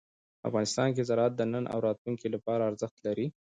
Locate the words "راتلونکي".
1.87-2.27